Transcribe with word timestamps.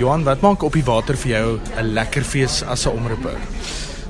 Johan, 0.00 0.24
wat 0.24 0.40
maak 0.40 0.62
op 0.64 0.72
die 0.72 0.84
water 0.84 1.16
vir 1.16 1.30
jou 1.30 1.60
'n 1.76 1.92
lekker 1.92 2.24
fees 2.24 2.62
as 2.62 2.86
'n 2.86 2.96
omroeper? 2.96 3.36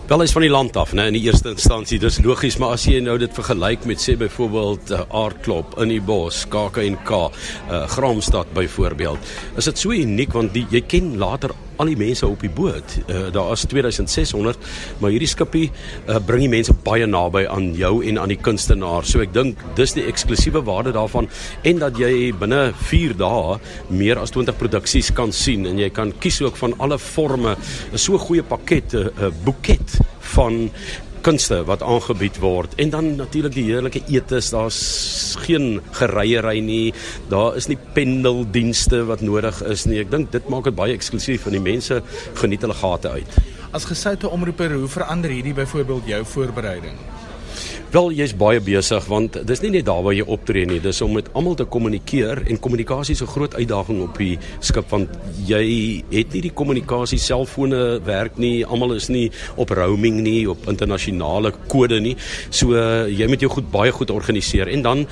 Wel 0.06 0.22
is 0.22 0.32
van 0.32 0.42
die 0.42 0.50
land 0.50 0.76
af, 0.76 0.92
né, 0.92 1.06
in 1.06 1.12
die 1.12 1.22
eerste 1.22 1.48
instansie. 1.48 1.98
Dis 1.98 2.20
logies, 2.20 2.58
maar 2.58 2.72
as 2.72 2.84
jy 2.84 3.00
nou 3.00 3.18
dit 3.18 3.34
vergelyk 3.34 3.84
met 3.84 3.98
sê 3.98 4.16
byvoorbeeld 4.16 4.90
uh, 4.90 5.00
Aardklop 5.08 5.78
in 5.80 5.88
die 5.88 6.00
bos, 6.00 6.44
KAK&K, 6.48 7.10
uh, 7.10 7.86
Graamsstad 7.88 8.52
byvoorbeeld, 8.52 9.18
is 9.56 9.64
dit 9.64 9.78
so 9.78 9.90
uniek 9.90 10.32
want 10.32 10.52
die, 10.52 10.66
jy 10.70 10.80
ken 10.80 11.18
later 11.18 11.50
al 11.76 11.90
die 11.92 11.96
mense 11.98 12.26
op 12.26 12.40
die 12.44 12.50
boot. 12.52 12.96
Uh, 13.06 13.28
daar 13.34 13.52
is 13.52 13.64
2600, 13.70 14.58
maar 15.00 15.12
hierdie 15.14 15.30
skipie 15.30 15.68
uh, 15.70 16.18
bring 16.26 16.44
die 16.44 16.52
mense 16.52 16.74
baie 16.84 17.06
naby 17.06 17.44
aan 17.50 17.72
jou 17.78 17.94
en 18.06 18.20
aan 18.22 18.32
die 18.32 18.40
kunstenaar. 18.40 19.06
So 19.08 19.22
ek 19.24 19.34
dink 19.34 19.60
dis 19.78 19.96
die 19.96 20.06
eksklusiewe 20.10 20.64
waarde 20.66 20.94
daarvan 20.96 21.28
en 21.68 21.82
dat 21.82 21.98
jy 22.00 22.32
binne 22.38 22.72
4 22.88 23.16
dae 23.20 23.58
meer 23.92 24.20
as 24.22 24.34
20 24.34 24.58
produksies 24.60 25.12
kan 25.16 25.32
sien 25.32 25.66
en 25.70 25.80
jy 25.80 25.90
kan 25.94 26.12
kies 26.22 26.42
ook 26.44 26.58
van 26.60 26.76
alle 26.78 26.98
forme. 26.98 27.56
'n 27.92 27.98
So 28.02 28.18
goeie 28.18 28.42
pakket, 28.42 28.94
'n 28.94 29.10
uh, 29.18 29.30
boeket 29.44 30.00
van 30.34 30.70
kunste 31.22 31.62
wat 31.68 31.82
aangebied 31.82 32.38
word. 32.42 32.74
En 32.82 32.90
dan 32.90 33.14
natuurlik 33.16 33.54
die 33.54 33.66
heerlike 33.70 34.02
etes 34.10 34.50
daar's 34.50 34.80
geen 35.46 35.80
gereiery 35.98 36.58
nie. 36.64 36.94
Daar 37.30 37.56
is 37.56 37.68
nie 37.70 37.78
pendeldienste 37.94 39.04
wat 39.08 39.22
nodig 39.22 39.62
is 39.70 39.86
nie. 39.86 40.00
Ek 40.02 40.10
dink 40.12 40.32
dit 40.34 40.50
maak 40.52 40.68
dit 40.70 40.76
baie 40.76 40.94
eksklusief 40.96 41.46
en 41.46 41.56
die 41.58 41.64
mense 41.64 42.02
geniet 42.42 42.66
hulle 42.66 42.78
gate 42.78 43.14
uit. 43.18 43.40
As 43.72 43.88
gesoute 43.88 44.28
omroeper, 44.28 44.74
hoe 44.76 44.90
verander 44.90 45.32
hierdie 45.32 45.56
byvoorbeeld 45.56 46.10
jou 46.10 46.24
voorbereiding? 46.34 46.98
Wel 47.92 48.14
jy's 48.16 48.32
baie 48.40 48.60
besig 48.64 49.04
want 49.04 49.34
dis 49.44 49.60
nie 49.60 49.68
net 49.74 49.84
daar 49.84 50.00
waar 50.00 50.14
jy 50.16 50.24
optree 50.24 50.64
nie, 50.64 50.78
dis 50.80 51.02
om 51.04 51.10
met 51.12 51.26
almal 51.36 51.58
te 51.60 51.66
kommunikeer 51.68 52.40
en 52.48 52.60
kommunikasie 52.64 53.12
is 53.12 53.20
'n 53.20 53.28
groot 53.28 53.54
uitdaging 53.54 54.00
op 54.00 54.16
die 54.16 54.38
skip 54.60 54.88
want 54.88 55.10
jy 55.44 56.00
het 56.08 56.32
nie 56.32 56.40
die 56.40 56.54
kommunikasie 56.56 57.18
selfone 57.18 58.00
werk 58.00 58.38
nie, 58.38 58.64
almal 58.64 58.94
is 58.94 59.10
nie 59.10 59.30
op 59.56 59.68
roaming 59.68 60.22
nie, 60.22 60.48
op 60.48 60.66
internasionale 60.68 61.52
kode 61.68 62.00
nie. 62.00 62.16
So 62.48 62.72
jy 63.06 63.28
moet 63.28 63.40
jou 63.40 63.50
goed 63.50 63.70
baie 63.70 63.92
goed 63.92 64.10
organiseer 64.10 64.68
en 64.68 64.82
dan 64.82 65.06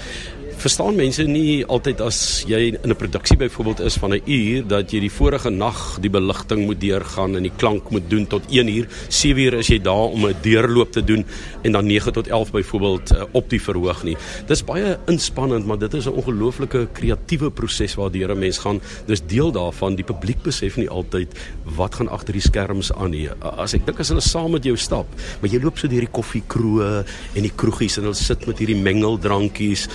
verstaan 0.61 0.93
mense 0.99 1.25
nie 1.25 1.63
altyd 1.73 2.03
as 2.05 2.45
jy 2.49 2.75
in 2.75 2.91
'n 2.93 2.97
produksie 2.97 3.37
byvoorbeeld 3.37 3.81
is 3.81 3.95
van 3.97 4.13
'n 4.13 4.23
uur 4.27 4.67
dat 4.67 4.93
jy 4.93 5.01
die 5.01 5.11
vorige 5.11 5.51
nag 5.51 5.99
die 6.01 6.11
beligting 6.11 6.67
moet 6.67 6.81
deurgaan 6.81 7.37
en 7.37 7.43
die 7.43 7.57
klank 7.57 7.91
moet 7.91 8.11
doen 8.11 8.27
tot 8.27 8.43
1 8.51 8.69
uur. 8.69 8.87
7 9.09 9.43
uur 9.43 9.55
is 9.55 9.69
jy 9.69 9.79
daar 9.79 10.13
om 10.13 10.27
'n 10.27 10.35
deurloop 10.43 10.93
te 10.93 11.05
doen 11.05 11.25
en 11.63 11.73
dan 11.73 11.87
9 11.87 12.13
tot 12.13 12.29
11 12.29 12.51
byvoorbeeld 12.51 13.13
uh, 13.13 13.23
op 13.33 13.51
die 13.51 13.63
verhoog 13.63 14.03
nie. 14.03 14.17
Dis 14.47 14.65
baie 14.65 14.99
inspannend, 15.07 15.67
maar 15.67 15.79
dit 15.79 15.95
is 15.95 16.07
'n 16.07 16.13
ongelooflike 16.13 16.89
kreatiewe 16.93 17.51
proses 17.51 17.95
waardeur 17.95 18.31
'n 18.31 18.39
mens 18.39 18.59
gaan. 18.59 18.81
Dis 19.07 19.23
deel 19.27 19.53
daarvan. 19.53 19.95
Die 19.95 20.05
publiek 20.05 20.43
besef 20.43 20.77
nie 20.77 20.89
altyd 20.89 21.29
wat 21.65 21.95
gaan 21.95 22.09
agter 22.09 22.33
die 22.33 22.43
skerms 22.43 22.93
aan 22.93 23.11
nie. 23.11 23.29
As 23.41 23.75
ek 23.75 23.87
dink 23.87 24.01
as 24.01 24.09
hulle 24.09 24.21
saam 24.21 24.51
met 24.51 24.65
jou 24.65 24.77
stap, 24.77 25.07
maar 25.41 25.51
jy 25.51 25.61
loop 25.63 25.79
so 25.79 25.89
deur 25.89 26.01
die 26.01 26.13
koffiekroë 26.13 27.05
en 27.35 27.43
die 27.43 27.53
kroegies 27.57 27.97
en 27.97 28.03
hulle 28.03 28.15
sit 28.15 28.47
met 28.47 28.59
hierdie 28.59 28.83
mengeldrankies 28.83 29.89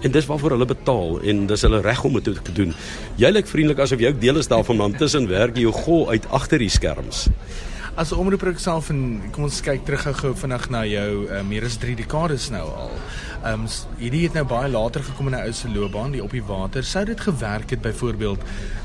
en 0.00 0.10
dis 0.10 0.26
waarvoor 0.26 0.56
hulle 0.56 0.68
betaal 0.68 1.20
en 1.20 1.46
dis 1.46 1.62
hulle 1.66 1.80
reg 1.80 2.04
om 2.04 2.20
dit 2.20 2.44
te 2.44 2.52
doen. 2.52 2.74
Jy 3.20 3.30
lyk 3.30 3.50
vriendelik 3.50 3.82
asof 3.84 4.00
jy 4.00 4.12
ook 4.12 4.20
deel 4.20 4.40
is 4.40 4.48
daarvan 4.48 4.76
want 4.76 4.98
tussen 4.98 5.28
werk 5.28 5.56
jy 5.56 5.66
jou 5.68 5.74
gol 5.84 6.08
uit 6.10 6.26
agter 6.30 6.58
die 6.58 6.72
skerms. 6.72 7.28
As 7.92 8.12
omroeper 8.16 8.54
ek 8.54 8.60
self 8.62 8.88
en 8.88 9.20
kom 9.34 9.44
ons 9.50 9.60
kyk 9.60 9.84
terug 9.84 10.06
gou 10.22 10.32
vinnig 10.32 10.70
na 10.72 10.80
jou 10.88 11.26
uh, 11.26 11.42
meer 11.44 11.66
as 11.68 11.76
3 11.76 11.98
dekades 12.00 12.48
nou 12.54 12.64
al. 12.64 12.96
Ehm 13.42 13.66
um, 13.66 13.68
hierdie 13.98 14.24
het 14.24 14.38
nou 14.38 14.46
baie 14.48 14.70
later 14.72 15.04
gekom 15.04 15.28
in 15.28 15.36
'n 15.36 15.44
ou 15.44 15.52
se 15.52 15.68
loopbaan, 15.68 16.12
die 16.12 16.22
op 16.24 16.30
die 16.30 16.42
water. 16.42 16.84
Sou 16.84 17.04
dit 17.04 17.20
gewerk 17.20 17.70
het 17.70 17.82
byvoorbeeld 17.82 18.40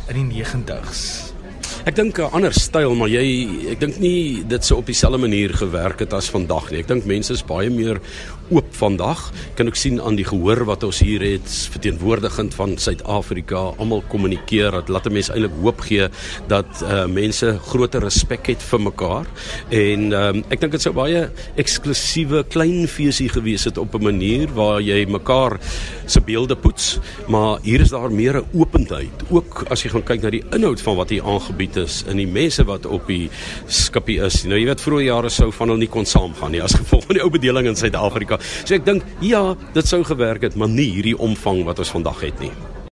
in 0.09 0.29
die 0.29 0.43
90s? 0.43 1.36
Ek 1.87 1.95
dink 1.95 2.17
'n 2.19 2.33
ander 2.35 2.51
styl, 2.51 2.95
maar 2.99 3.07
jy 3.07 3.47
ek 3.71 3.79
dink 3.79 3.99
nie 4.03 4.43
dit 4.43 4.59
sou 4.59 4.79
op 4.79 4.89
dieselfde 4.91 5.17
manier 5.23 5.53
gewerk 5.55 5.99
het 6.03 6.11
as 6.11 6.27
vandag 6.27 6.67
nie. 6.69 6.79
Ek 6.83 6.87
dink 6.87 7.05
mense 7.07 7.31
is 7.31 7.41
baie 7.41 7.69
meer 7.69 8.01
oop 8.51 8.67
vandag. 8.75 9.31
Kan 9.55 9.67
ook 9.67 9.75
sien 9.75 10.01
aan 10.01 10.15
die 10.15 10.25
gehoor 10.25 10.65
wat 10.67 10.83
ons 10.83 10.99
hier 10.99 11.21
het 11.21 11.47
verteenwoordigend 11.47 12.53
van 12.55 12.77
Suid-Afrika. 12.77 13.73
Almal 13.79 14.03
kommunikeer 14.07 14.71
dat 14.71 14.89
laat 14.89 15.07
'n 15.07 15.13
mens 15.13 15.29
eintlik 15.29 15.55
hoop 15.61 15.79
gee 15.79 16.09
dat 16.47 16.67
uh, 16.83 17.05
mense 17.05 17.59
groter 17.67 18.01
respek 18.01 18.47
het 18.47 18.63
vir 18.63 18.81
mekaar. 18.81 19.25
En 19.69 20.11
um, 20.11 20.43
ek 20.49 20.59
dink 20.59 20.71
dit 20.71 20.81
sou 20.81 20.93
baie 20.93 21.29
eksklusiewe 21.55 22.43
klein 22.49 22.87
feesie 22.87 23.29
gewees 23.29 23.63
het 23.63 23.77
op 23.77 23.95
'n 23.95 24.03
manier 24.03 24.47
waar 24.53 24.81
jy 24.81 25.05
mekaar 25.05 25.59
se 26.05 26.19
beelde 26.19 26.55
poets, 26.55 26.99
maar 27.27 27.59
hier 27.63 27.81
is 27.81 27.89
daar 27.89 28.11
meer 28.11 28.37
'n 28.37 28.45
openheid. 28.53 29.23
Ook 29.29 29.65
as 29.69 29.83
jy 29.83 29.89
gaan 29.89 30.03
kyk 30.03 30.21
na 30.21 30.29
die 30.29 30.43
inhoud 30.51 30.81
van 30.81 30.95
wat 30.95 31.09
hier 31.09 31.23
aangebied 31.23 31.76
is 31.81 32.03
en 32.07 32.19
die 32.19 32.27
mense 32.29 32.65
wat 32.67 32.85
op 32.85 33.07
die 33.09 33.27
skipie 33.65 34.19
is. 34.25 34.43
Nou 34.49 34.59
jy 34.59 34.69
weet 34.69 34.83
vroeë 34.83 35.07
jare 35.09 35.33
sou 35.33 35.51
van 35.55 35.73
hulle 35.73 35.85
nie 35.85 35.91
kon 35.91 36.07
saamgaan 36.07 36.55
nie 36.55 36.63
as 36.63 36.77
gevolg 36.77 37.07
van 37.09 37.19
die 37.19 37.25
ou 37.25 37.31
bedeling 37.33 37.69
in 37.71 37.79
Suid-Afrika. 37.79 38.39
So 38.63 38.75
ek 38.77 38.87
dink 38.87 39.05
ja, 39.23 39.43
dit 39.77 39.87
sou 39.87 40.03
gewerk 40.07 40.47
het, 40.47 40.57
maar 40.59 40.71
nie 40.71 40.89
hierdie 40.95 41.17
omvang 41.17 41.63
wat 41.67 41.79
ons 41.83 41.93
vandag 41.93 42.25
het 42.27 42.43
nie. 42.43 42.53